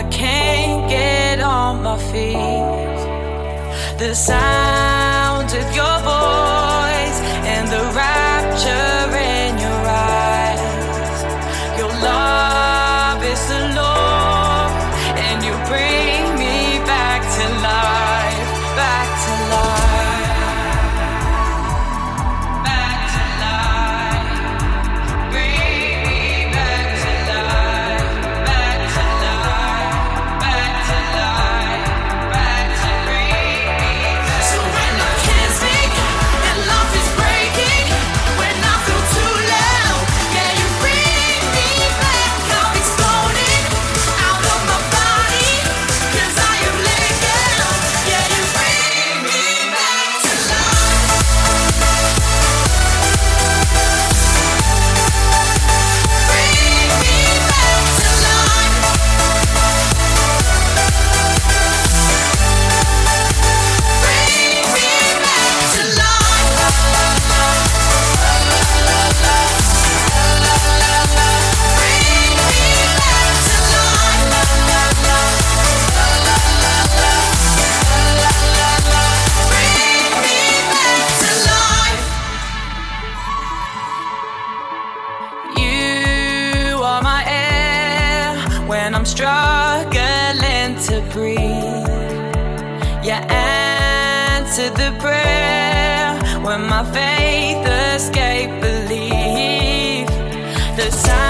[0.00, 2.38] I can't get on my feet.
[3.98, 4.99] The sound.
[100.76, 101.29] the sound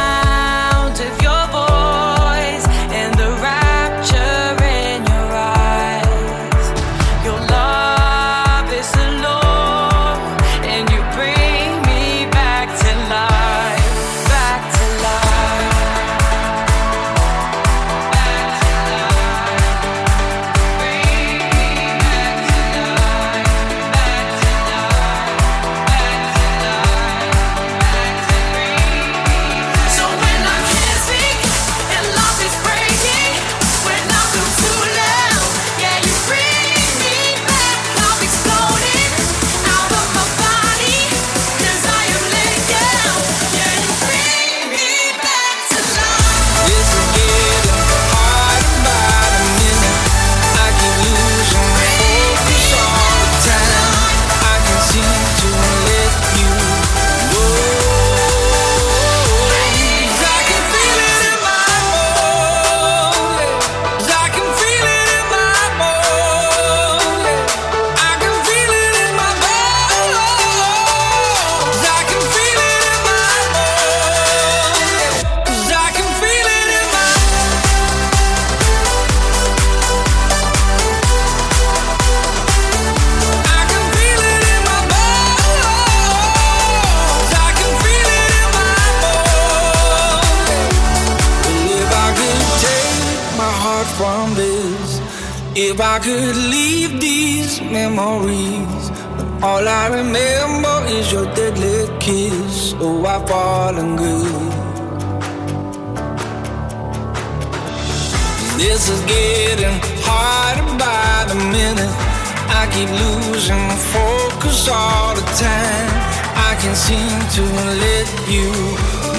[117.65, 118.53] let you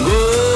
[0.05, 0.50] go.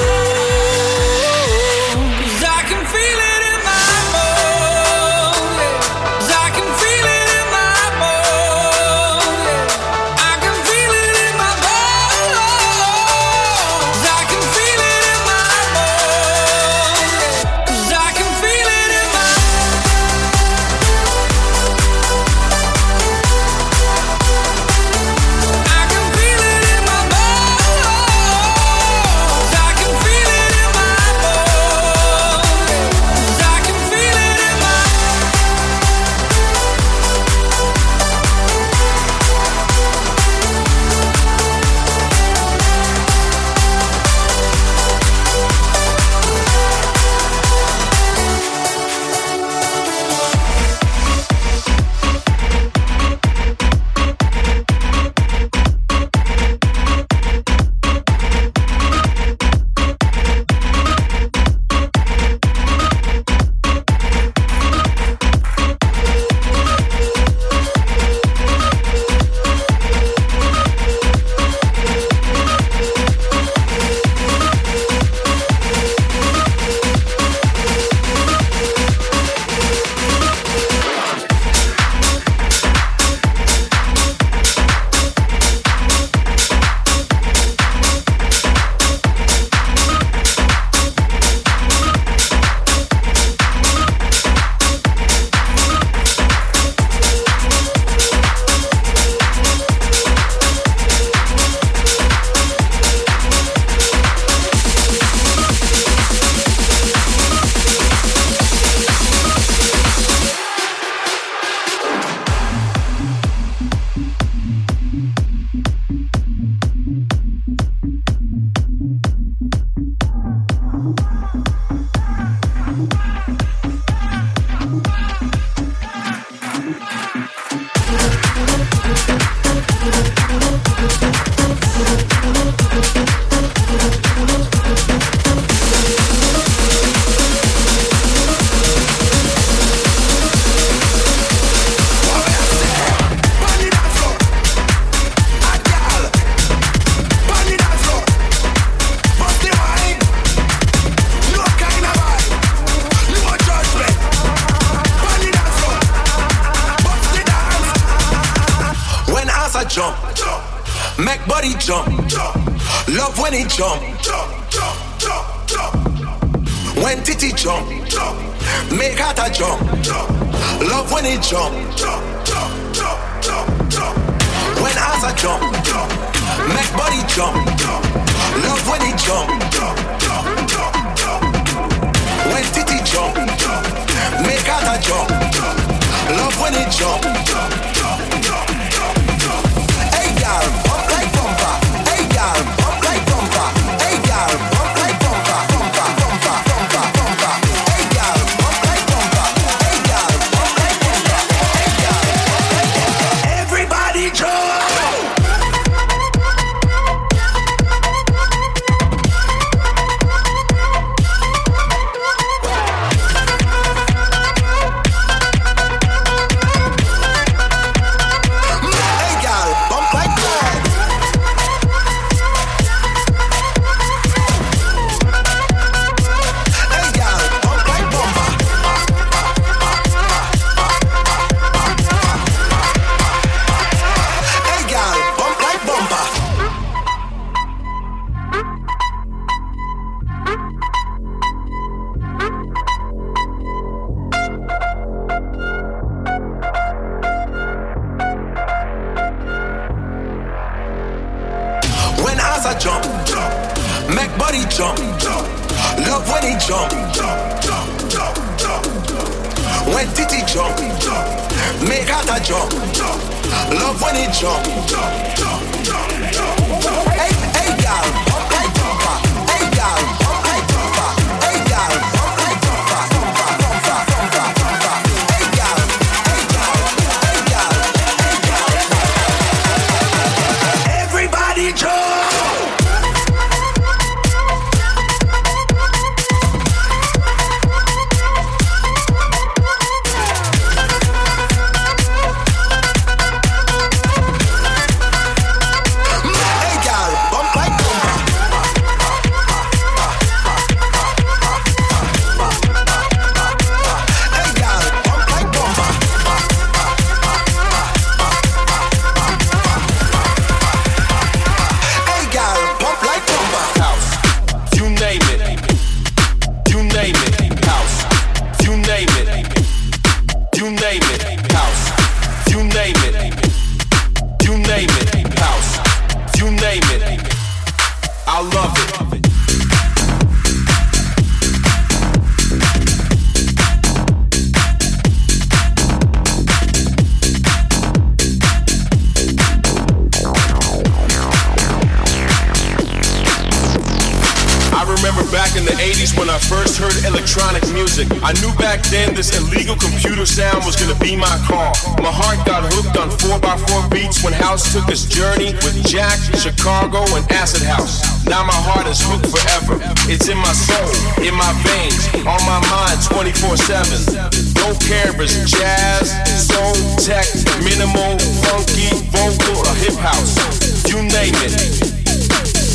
[354.68, 357.82] His journey with Jack, Chicago, and Acid House.
[358.06, 359.58] Now my heart is hooked forever.
[359.90, 360.70] It's in my soul,
[361.02, 364.34] in my veins, on my mind 24 7.
[364.34, 365.90] Don't care if it's jazz,
[366.26, 367.06] soul, tech,
[367.42, 370.18] minimal, funky, vocal, or hip house.
[370.66, 371.34] You name it.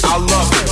[0.03, 0.67] I love it.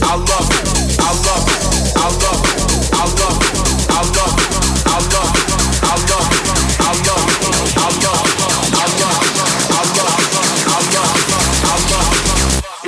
[0.00, 0.66] I love it.
[1.00, 1.60] I love it.
[1.96, 2.66] I love it.
[2.92, 3.56] I love it.
[3.88, 4.56] I love it.
[4.84, 5.36] I love it.
[5.36, 5.56] I love it.
[5.84, 6.46] I love it.
[6.80, 7.25] I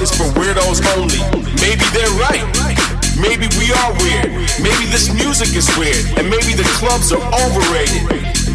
[0.00, 1.18] Is for weirdos only.
[1.58, 2.46] Maybe they're right.
[3.18, 4.30] Maybe we are weird.
[4.62, 6.06] Maybe this music is weird.
[6.14, 8.06] And maybe the clubs are overrated.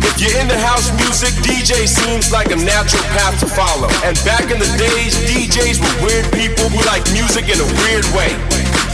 [0.07, 3.91] If you're into house music, DJ seems like a natural path to follow.
[4.07, 8.07] And back in the days, DJs were weird people who liked music in a weird
[8.15, 8.31] way.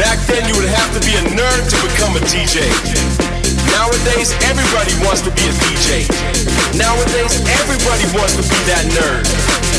[0.02, 2.66] Back then, you would have to be a nerd to become a DJ.
[3.78, 6.10] Nowadays, everybody wants to be a DJ.
[6.74, 9.79] Nowadays, everybody wants to be that nerd.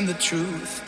[0.00, 0.79] find the truth.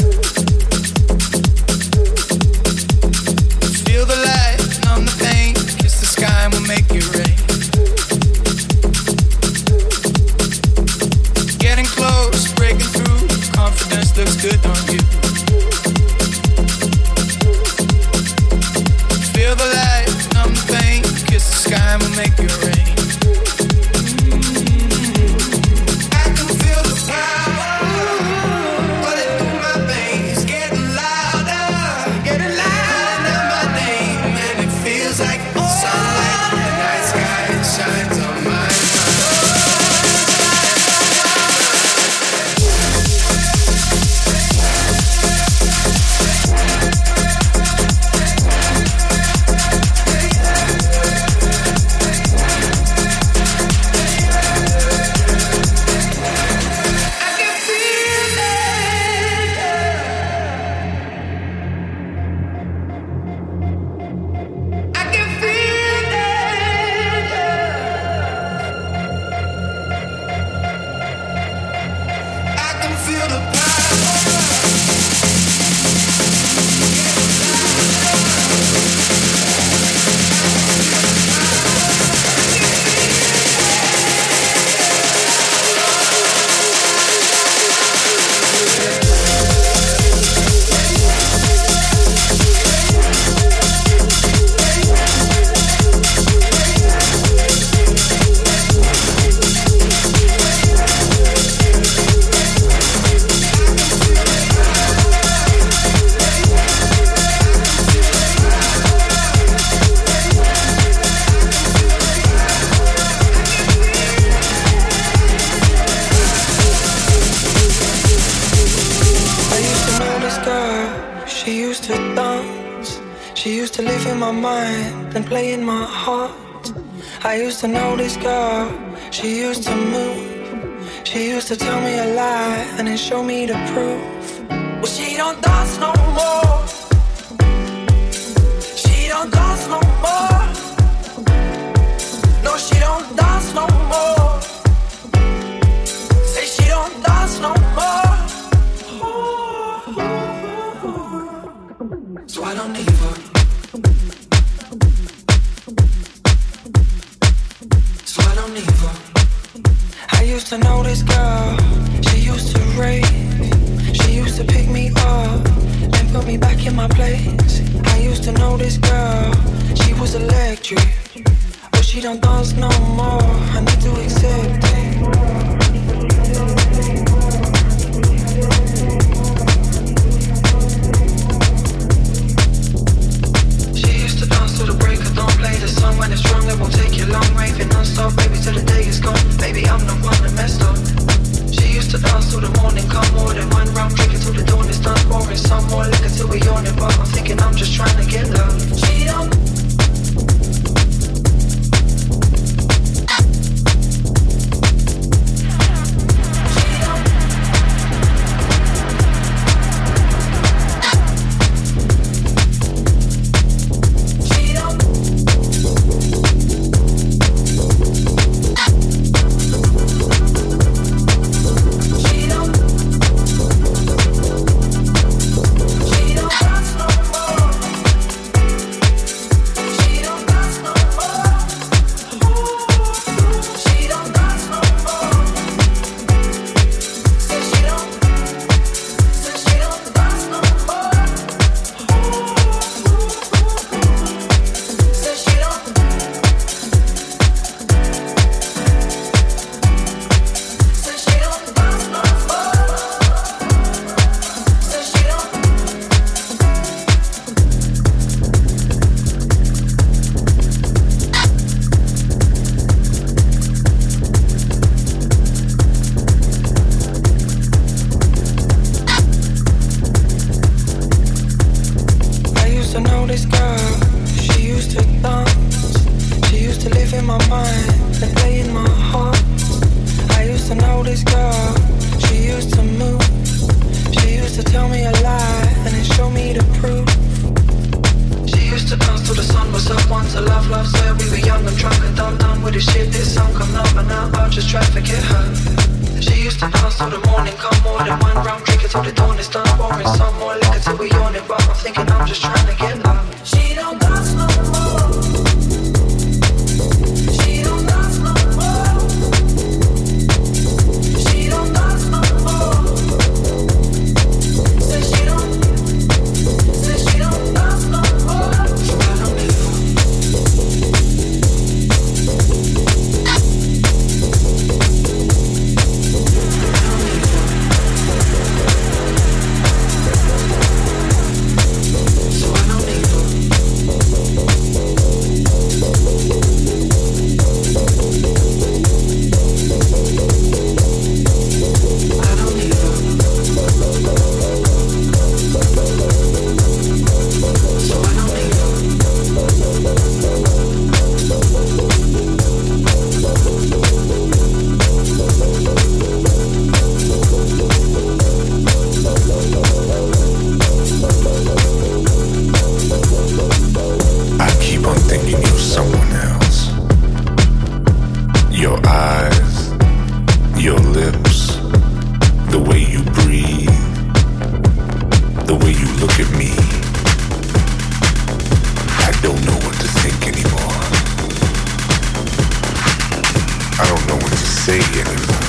[384.43, 385.23] Say anymore.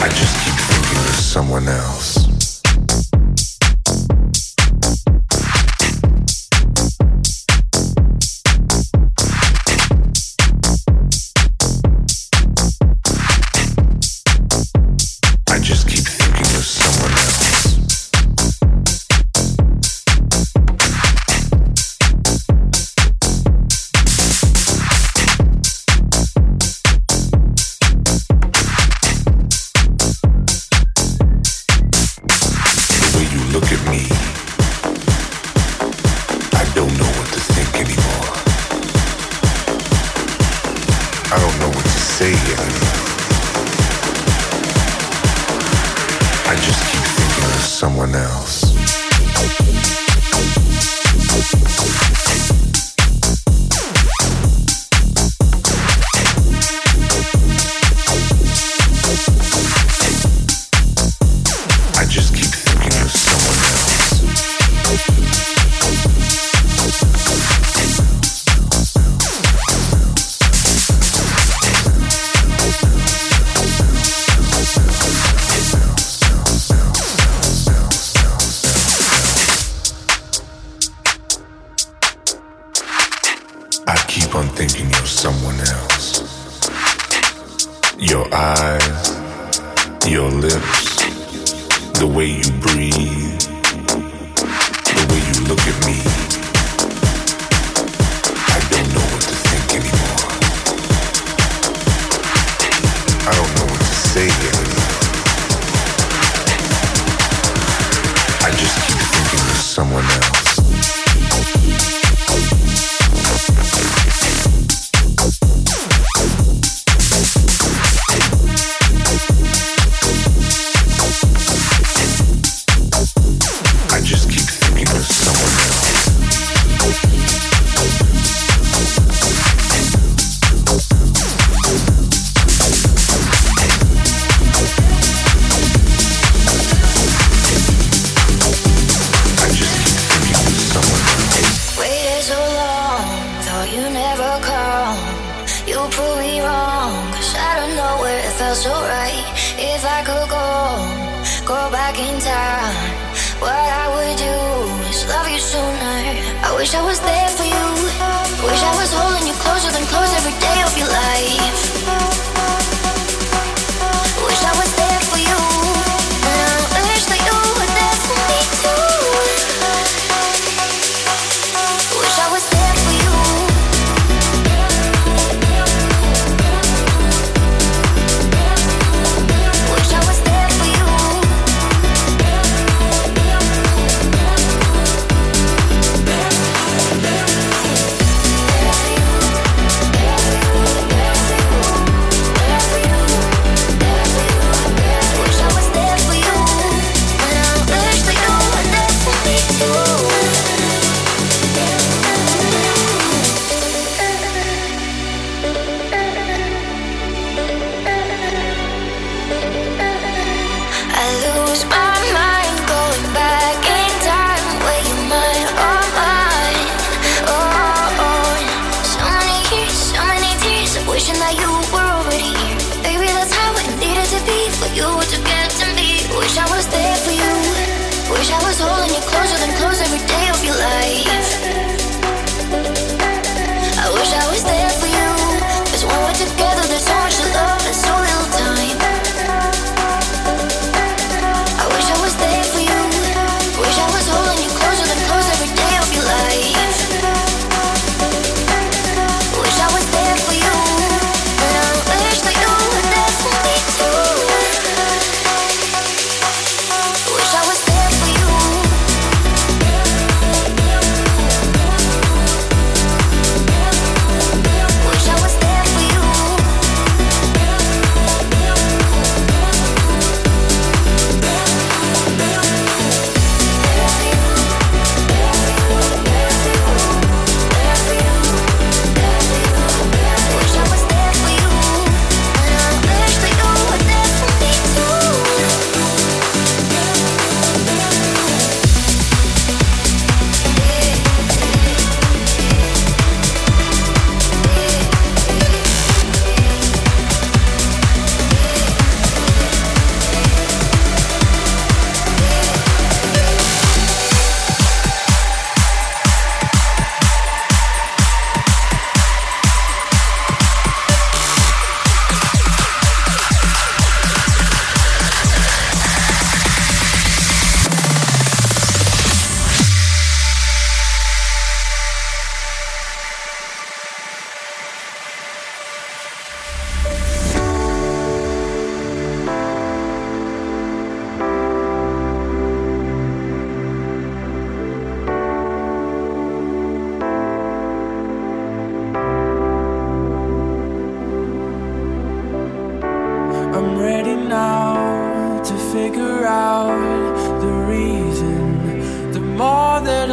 [0.00, 2.17] I just keep thinking you're someone else.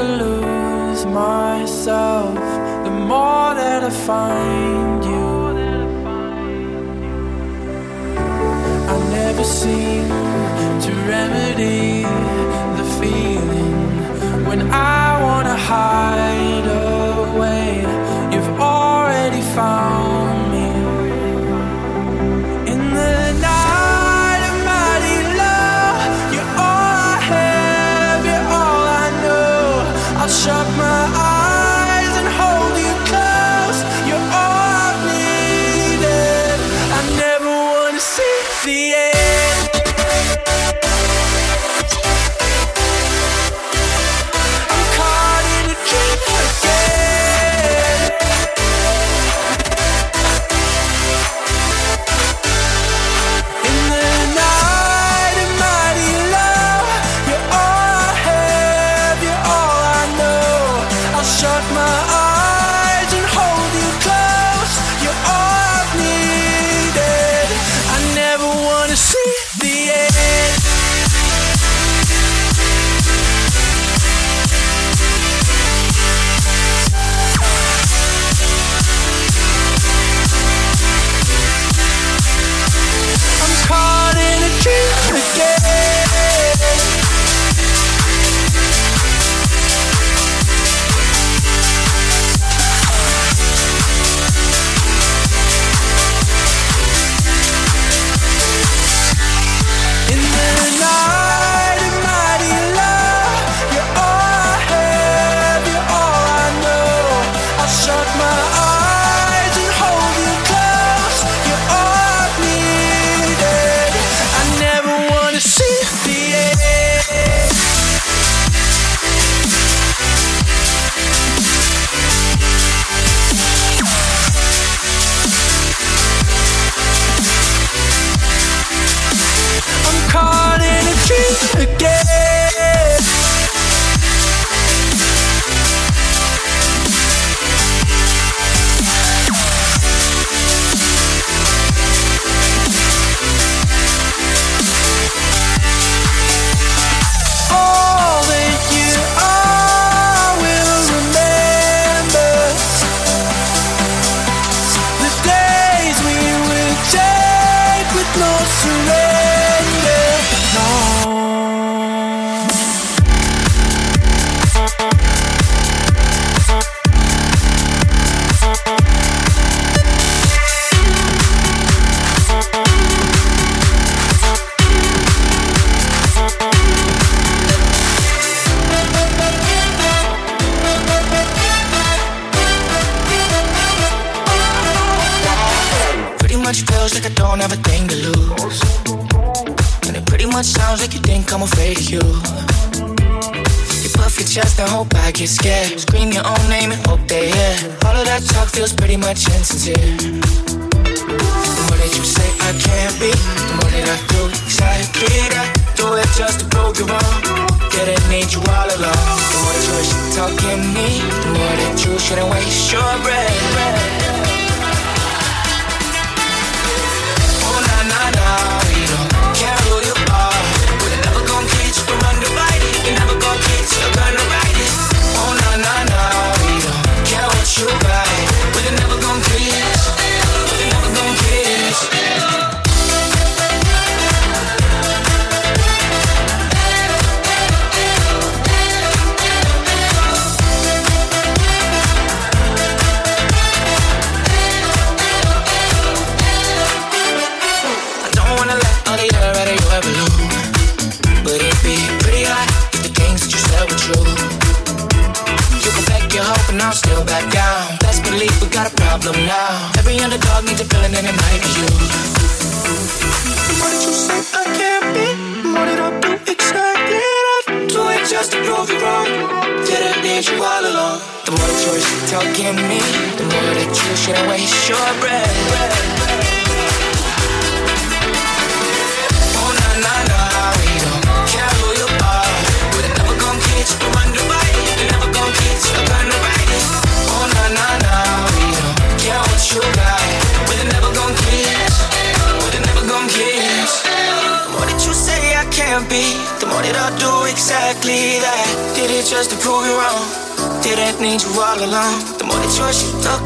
[0.06, 2.36] lose myself,
[2.86, 5.26] the more that I find you.
[8.94, 10.08] I never seem
[10.86, 12.04] to remedy
[12.80, 16.45] the feeling when I wanna hide.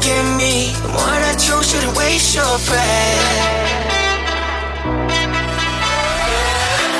[0.00, 0.72] look at me.
[0.82, 3.20] The one I chose shouldn't waste your breath.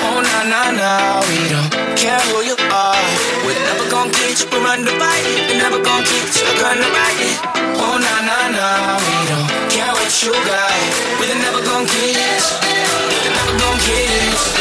[0.04, 3.00] Oh, nah, nah, nah, we don't care who you are.
[3.46, 5.48] We're never gonna get you, we're under by it.
[5.48, 7.38] We're never gonna get you, we're gonna buy it.
[7.80, 10.72] Oh, nah, nah, nah, we don't care what you got.
[11.20, 12.56] We're never gonna get you,
[13.24, 14.59] we're never gonna get you.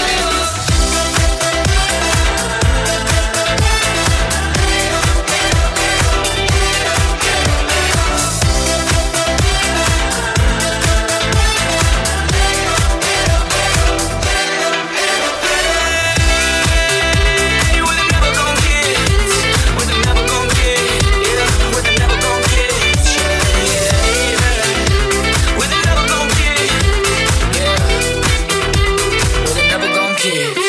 [30.29, 30.68] Hey.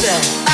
[0.00, 0.47] said.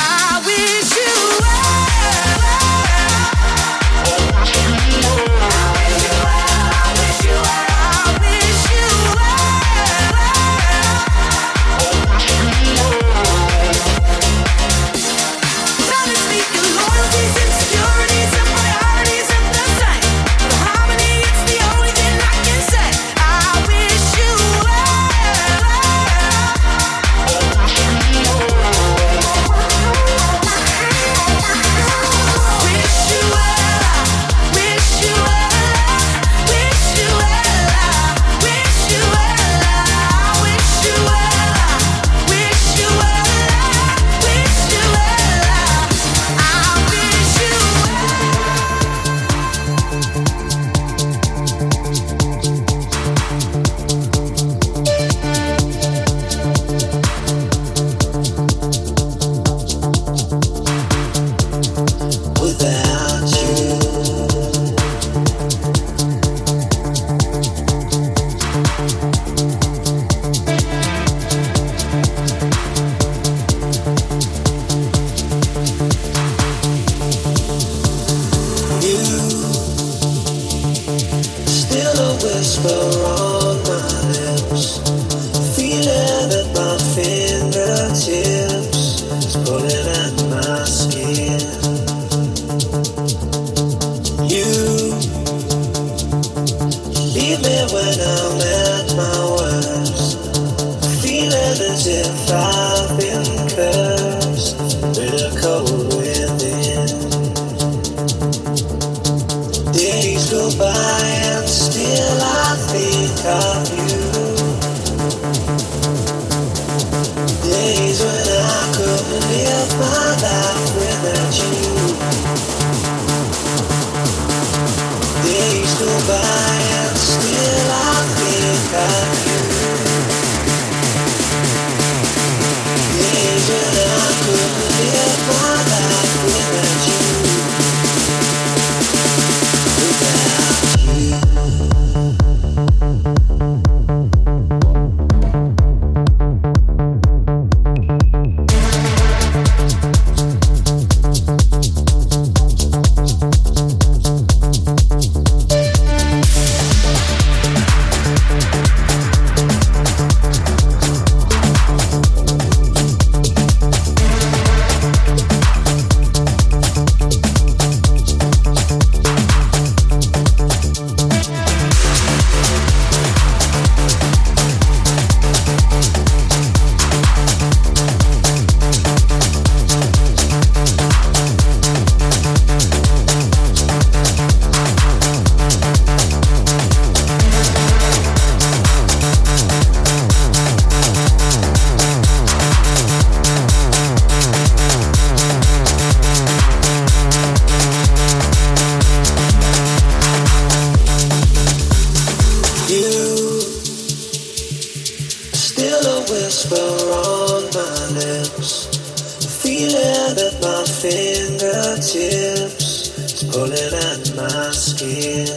[209.55, 212.67] feeling at my fingertips
[212.99, 215.31] is pulling at my skin.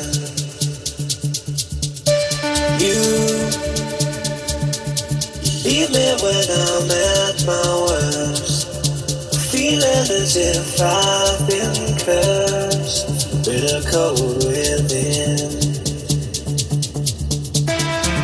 [2.83, 2.99] You,
[5.47, 8.67] you leave me when I'm at my worst.
[9.53, 13.07] Feeling as if I've been cursed,
[13.45, 15.51] bitter cold within.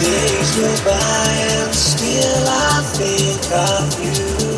[0.02, 2.50] Days go by and still I
[2.98, 4.53] think of you.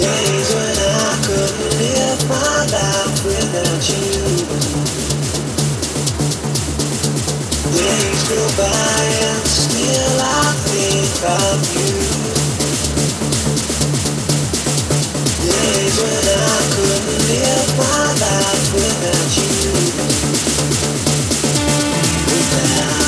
[0.00, 4.10] days when I couldn't live my life without you.
[7.74, 11.94] Days go by and still I think of you.
[15.50, 19.58] Days when I couldn't live my life without you.
[22.30, 23.07] Without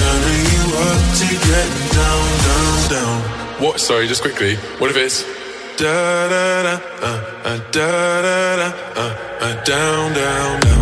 [0.00, 3.18] Turning you up to getting down, down, down.
[3.62, 3.80] What?
[3.80, 4.56] Sorry, just quickly.
[4.78, 5.24] What if it's
[5.78, 7.08] Da da da, uh,
[7.44, 10.60] uh, da da da, uh, uh, down, down.
[10.60, 10.77] Down,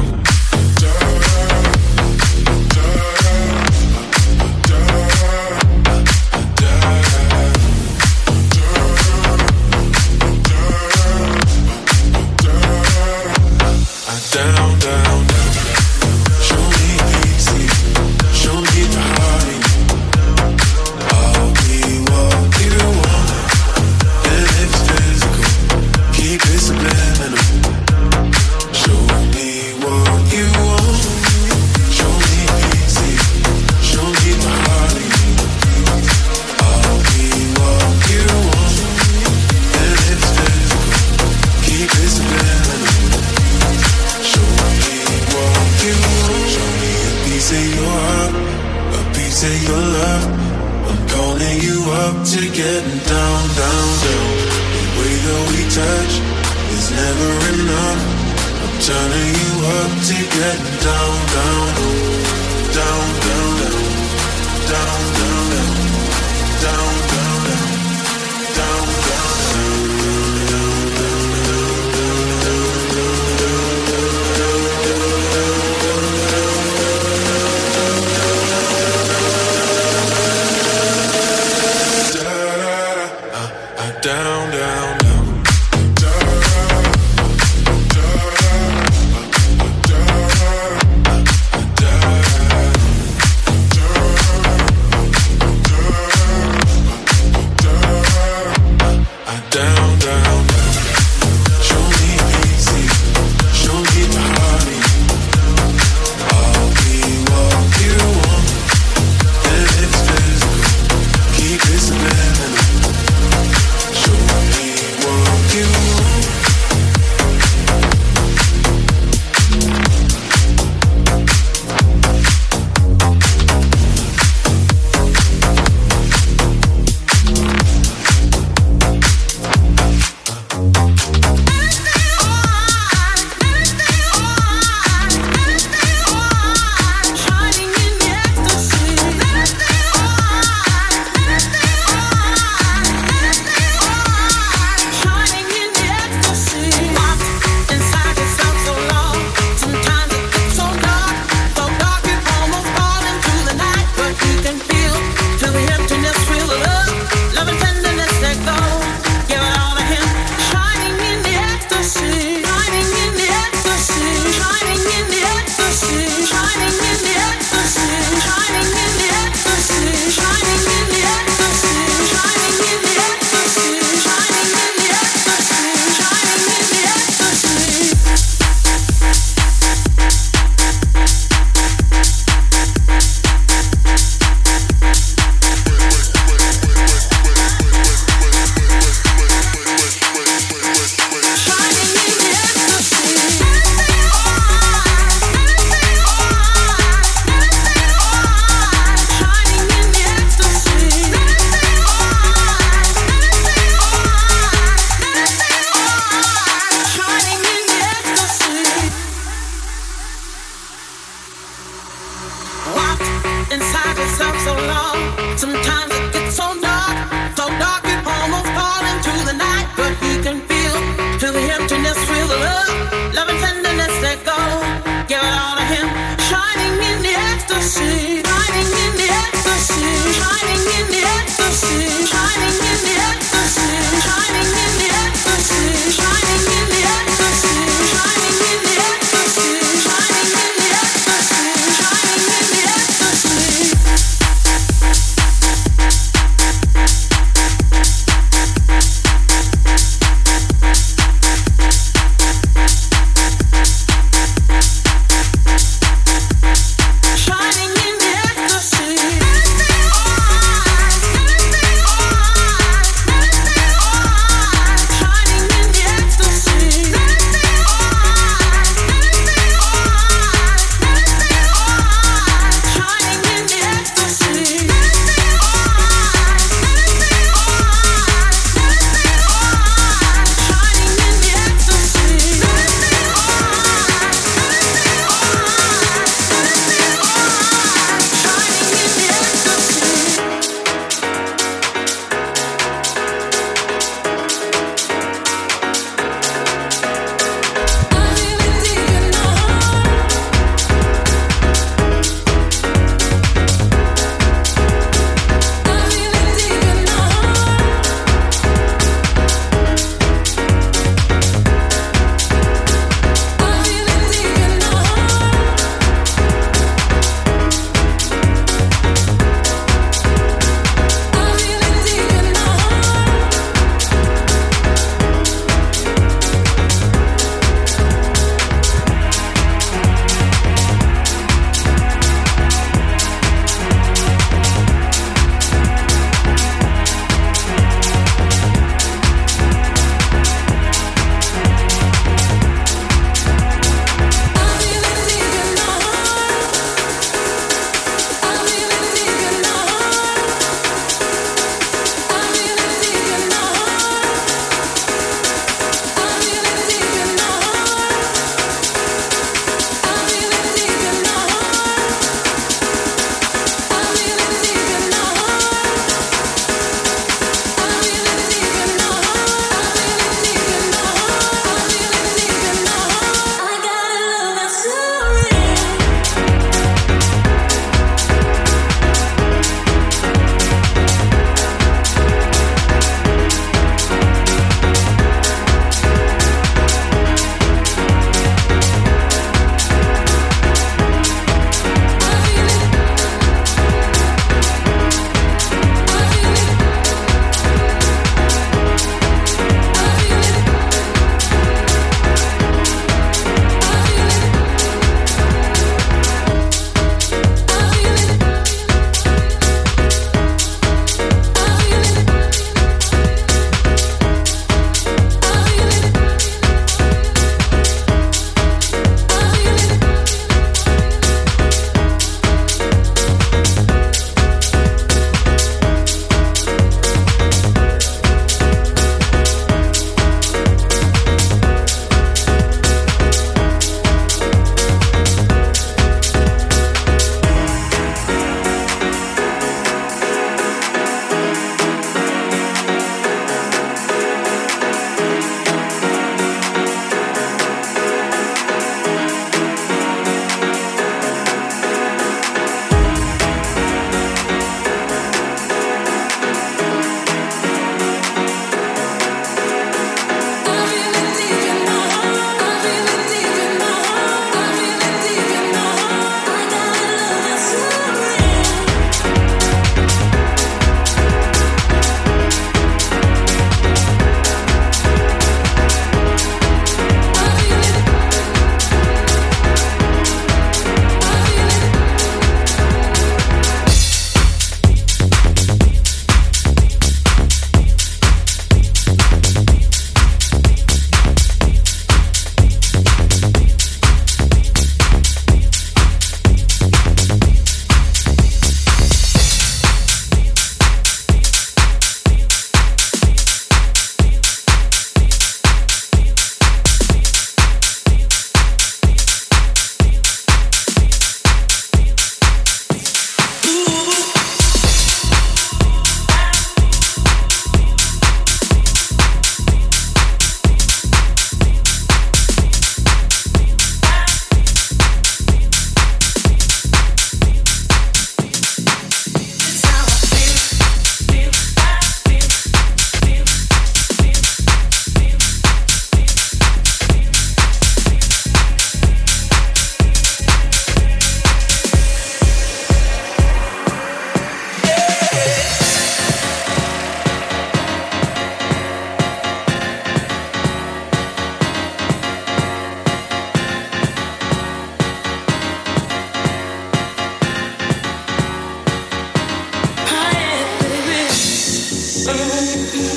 [84.06, 84.75] down, down,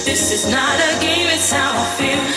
[0.09, 2.28] This is not a game, it's how I feel.